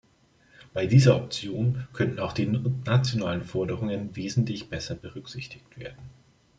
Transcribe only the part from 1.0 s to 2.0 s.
Option